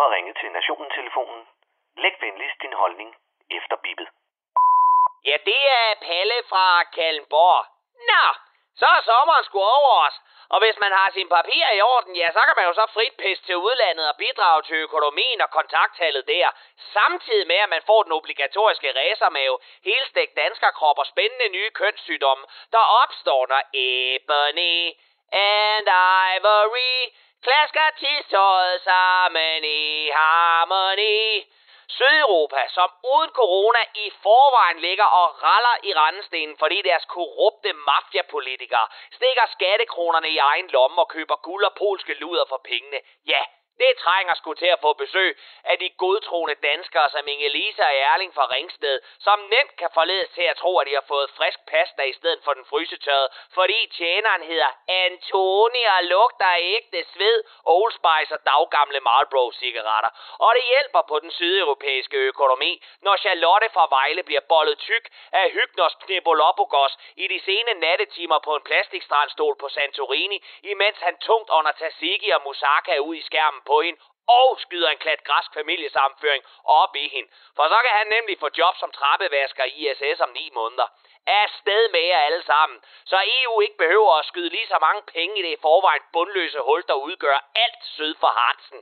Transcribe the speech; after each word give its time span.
har 0.00 0.10
ringet 0.16 0.36
til 0.40 0.50
Nationen-telefonen. 0.58 1.42
Læg 2.02 2.14
venligst 2.20 2.62
din 2.62 2.72
holdning 2.82 3.10
efter 3.50 3.76
bippet. 3.84 4.08
Ja, 5.28 5.36
det 5.48 5.62
er 5.80 5.94
Palle 6.06 6.38
fra 6.50 6.84
Kalmborg. 6.84 7.64
Nå, 8.10 8.24
så 8.80 8.86
er 8.96 9.02
sommeren 9.02 9.44
sgu 9.44 9.58
over 9.58 9.92
os. 10.06 10.16
Og 10.54 10.58
hvis 10.62 10.78
man 10.84 10.92
har 10.92 11.10
sine 11.10 11.28
papirer 11.28 11.72
i 11.72 11.80
orden, 11.80 12.16
ja, 12.16 12.28
så 12.32 12.40
kan 12.46 12.56
man 12.56 12.66
jo 12.68 12.72
så 12.72 12.86
frit 12.94 13.14
pisse 13.22 13.44
til 13.44 13.56
udlandet 13.56 14.08
og 14.08 14.16
bidrage 14.16 14.62
til 14.62 14.76
økonomien 14.76 15.40
og 15.40 15.50
kontakttallet 15.50 16.26
der. 16.26 16.48
Samtidig 16.96 17.46
med, 17.46 17.56
at 17.56 17.68
man 17.68 17.82
får 17.86 18.02
den 18.02 18.12
obligatoriske 18.12 18.88
racermave, 19.00 19.58
helstegt 19.84 20.36
danskerkrop 20.36 20.98
og 20.98 21.06
spændende 21.06 21.48
nye 21.48 21.70
kønssygdomme, 21.70 22.44
der 22.72 22.84
opstår, 23.02 23.46
når 23.46 23.62
Ebony 23.74 24.76
and 25.32 25.88
Ivory 26.34 26.94
klasker 27.46 27.88
tidstøjet 28.02 28.80
sammen 28.82 29.64
i 29.64 30.10
harmoni. 30.18 31.46
Sydeuropa, 31.96 32.62
som 32.76 32.88
uden 33.14 33.30
corona 33.40 33.82
i 34.04 34.06
forvejen 34.22 34.78
ligger 34.80 35.04
og 35.04 35.28
raller 35.42 35.76
i 35.88 35.94
randestenen, 35.94 36.56
fordi 36.58 36.82
deres 36.82 37.04
korrupte 37.04 37.72
mafiapolitikere 37.72 38.86
stikker 39.12 39.46
skattekronerne 39.54 40.30
i 40.30 40.38
egen 40.38 40.68
lomme 40.68 41.00
og 41.02 41.08
køber 41.08 41.36
guld 41.36 41.64
og 41.64 41.74
polske 41.78 42.14
luder 42.14 42.44
for 42.48 42.60
pengene. 42.64 43.00
Ja, 43.26 43.42
det 43.82 43.92
trænger 44.04 44.34
sgu 44.34 44.54
til 44.54 44.70
at 44.76 44.80
få 44.80 44.92
besøg 44.92 45.30
af 45.64 45.76
de 45.78 45.90
godtroende 46.02 46.56
danskere 46.68 47.08
som 47.14 47.28
Inge-Lisa 47.32 47.84
og 47.92 47.96
Erling 48.10 48.32
fra 48.34 48.46
Ringsted, 48.54 48.96
som 49.26 49.38
nemt 49.54 49.74
kan 49.80 49.90
forledes 49.94 50.30
til 50.36 50.42
at 50.42 50.56
tro, 50.56 50.72
at 50.78 50.86
de 50.86 50.94
har 50.94 51.06
fået 51.08 51.30
frisk 51.38 51.58
pasta 51.72 52.02
i 52.02 52.12
stedet 52.12 52.40
for 52.44 52.52
den 52.58 52.64
frysetørrede, 52.70 53.30
fordi 53.54 53.78
tjeneren 53.98 54.42
hedder 54.42 54.70
Antoni 54.88 55.82
og 55.96 56.04
lugter 56.12 56.54
ægte 56.58 57.04
sved, 57.12 57.38
Old 57.64 57.92
Spice 57.98 58.34
og 58.36 58.40
daggamle 58.50 59.00
Marlboro 59.00 59.52
cigaretter. 59.52 60.10
Og 60.44 60.50
det 60.56 60.64
hjælper 60.72 61.02
på 61.08 61.18
den 61.18 61.30
sydeuropæiske 61.30 62.16
økonomi, 62.16 62.82
når 63.02 63.16
Charlotte 63.16 63.68
fra 63.72 63.86
Vejle 63.96 64.22
bliver 64.22 64.44
bollet 64.48 64.78
tyk 64.78 65.04
af 65.32 65.50
Hygnos 65.50 65.94
Knebolopogos 66.04 66.92
i 67.16 67.26
de 67.32 67.40
sene 67.44 67.72
nattetimer 67.74 68.38
på 68.38 68.56
en 68.56 68.62
plastikstrandstol 68.62 69.56
på 69.60 69.68
Santorini, 69.68 70.44
imens 70.62 70.98
han 71.00 71.16
tungt 71.18 71.50
under 71.50 71.72
Tasiki 71.72 72.30
og 72.30 72.42
Musaka 72.46 72.98
ud 72.98 73.14
i 73.14 73.22
skærmen 73.22 73.62
på 73.70 73.76
hende 73.84 74.00
og 74.38 74.48
skyder 74.64 74.90
en 74.90 75.04
klat 75.04 75.22
græsk 75.28 75.50
familiesammenføring 75.54 76.42
op 76.64 76.96
i 76.96 77.08
hende. 77.14 77.30
For 77.56 77.64
så 77.72 77.78
kan 77.84 77.94
han 78.00 78.08
nemlig 78.16 78.36
få 78.40 78.48
job 78.58 78.74
som 78.78 78.90
trappevasker 78.98 79.64
i 79.64 79.74
ISS 79.82 80.20
om 80.26 80.30
ni 80.38 80.50
måneder. 80.58 80.88
Afsted 81.26 81.82
med 81.94 82.04
jer 82.10 82.20
alle 82.28 82.42
sammen, 82.42 82.78
så 83.04 83.16
EU 83.38 83.60
ikke 83.60 83.78
behøver 83.84 84.12
at 84.18 84.26
skyde 84.26 84.48
lige 84.48 84.66
så 84.66 84.78
mange 84.80 85.02
penge 85.14 85.38
i 85.38 85.42
det 85.42 85.52
i 85.58 85.62
forvejen 85.62 86.02
bundløse 86.12 86.58
hul, 86.58 86.82
der 86.88 86.94
udgør 86.94 87.38
alt 87.54 87.82
syd 87.96 88.14
for 88.20 88.26
Hartsen. 88.38 88.80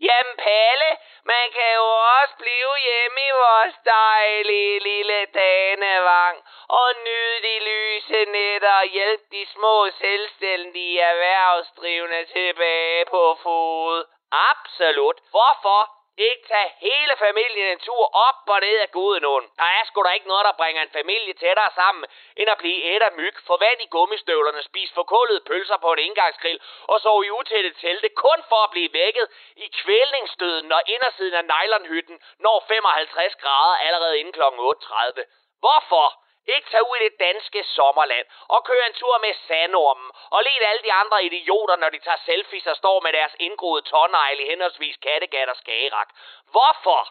Jamen 0.00 0.36
Palle, 0.36 0.90
man 1.24 1.46
kan 1.56 1.74
jo 1.74 1.88
også 2.18 2.34
blive 2.38 2.72
hjemme 2.86 3.20
i 3.28 3.36
vores 3.44 3.74
dejlige 3.84 4.78
lille 4.78 5.26
danevang 5.34 6.36
og 6.68 6.88
nyde 7.04 7.38
de 7.48 7.56
lyse 7.70 8.24
nætter 8.24 8.72
og 8.72 8.86
hjælpe 8.86 9.24
de 9.32 9.46
små 9.54 9.90
selvstændige 9.90 11.00
erhvervsdrivende 11.00 12.24
tilbage 12.24 13.04
på 13.04 13.38
fod. 13.42 14.15
Absolut. 14.32 15.18
Hvorfor 15.30 15.96
ikke 16.18 16.44
tage 16.52 16.70
hele 16.78 17.14
familien 17.18 17.66
en 17.72 17.78
tur 17.78 18.04
op 18.26 18.38
og 18.54 18.60
ned 18.60 18.78
af 18.78 18.90
Gudenåen? 18.90 19.46
Der 19.58 19.64
er 19.64 19.84
sgu 19.84 20.02
da 20.02 20.10
ikke 20.10 20.28
noget, 20.28 20.44
der 20.44 20.60
bringer 20.60 20.82
en 20.82 20.96
familie 20.98 21.32
tættere 21.32 21.70
sammen, 21.74 22.04
end 22.36 22.48
at 22.50 22.58
blive 22.58 22.82
et 22.82 23.02
af 23.02 23.12
myg, 23.12 23.34
få 23.46 23.56
vand 23.56 23.80
i 23.82 23.86
gummistøvlerne, 23.86 24.62
spise 24.62 24.94
forkullede 24.94 25.40
pølser 25.40 25.76
på 25.76 25.92
en 25.92 25.98
indgangsgrill 25.98 26.60
og 26.82 27.00
sove 27.00 27.26
i 27.26 27.30
utætte 27.30 27.72
telte, 27.80 28.08
kun 28.08 28.38
for 28.48 28.60
at 28.64 28.70
blive 28.70 28.92
vækket 28.92 29.26
i 29.56 29.66
kvælningsstøden, 29.82 30.66
når 30.66 30.80
indersiden 30.86 31.34
af 31.34 31.44
nylonhytten 31.44 32.20
når 32.38 32.64
55 32.68 33.34
grader 33.34 33.76
allerede 33.76 34.18
inden 34.18 34.32
kl. 34.32 34.42
8.30. 34.42 35.22
Hvorfor? 35.60 36.25
Ikke 36.54 36.70
tage 36.70 36.88
ud 36.90 36.96
i 36.96 37.04
det 37.04 37.20
danske 37.20 37.64
sommerland 37.64 38.26
og 38.48 38.64
køre 38.64 38.86
en 38.86 38.98
tur 39.00 39.18
med 39.18 39.34
sandormen 39.46 40.10
og 40.30 40.42
led 40.42 40.62
alle 40.70 40.82
de 40.82 40.92
andre 40.92 41.24
idioter, 41.24 41.76
når 41.76 41.90
de 41.90 41.98
tager 41.98 42.22
selfies 42.26 42.66
og 42.66 42.76
står 42.76 43.00
med 43.00 43.12
deres 43.12 43.36
indgroede 43.40 43.82
tårnegle 43.82 44.42
i 44.42 44.48
henholdsvis 44.50 44.96
Kattegat 44.96 45.48
og 45.48 45.56
Skagerak. 45.56 46.08
Hvorfor? 46.50 47.02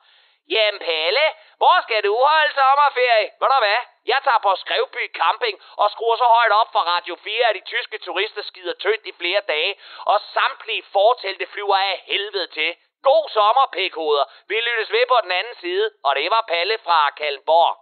Jamen 0.54 0.80
Palle, 0.80 1.26
hvor 1.60 1.76
skal 1.82 2.00
du 2.04 2.14
holde 2.26 2.54
sommerferie? 2.54 3.28
Ved 3.40 3.48
du 3.54 3.58
hvad? 3.66 3.91
Jeg 4.06 4.20
tager 4.24 4.38
på 4.46 4.56
Skrevby 4.56 5.04
Camping 5.20 5.56
og 5.76 5.90
skruer 5.90 6.16
så 6.16 6.24
højt 6.24 6.52
op 6.60 6.72
for 6.72 6.82
Radio 6.92 7.14
4, 7.16 7.48
at 7.48 7.54
de 7.54 7.60
tyske 7.72 7.98
turister 7.98 8.42
skider 8.42 8.74
tyndt 8.74 9.06
i 9.06 9.12
flere 9.20 9.42
dage, 9.48 9.72
og 10.04 10.20
samtlige 10.20 10.82
fortelte 10.92 11.46
flyver 11.46 11.76
af 11.76 12.02
helvede 12.06 12.46
til. 12.46 12.76
God 13.02 13.28
sommer, 13.28 13.66
pikhoder. 13.72 14.24
Vi 14.48 14.54
lyttes 14.54 14.92
ved 14.92 15.04
på 15.08 15.18
den 15.22 15.32
anden 15.32 15.56
side, 15.60 15.90
og 16.04 16.16
det 16.16 16.30
var 16.30 16.44
Palle 16.48 16.78
fra 16.84 17.10
Kalmborg. 17.10 17.74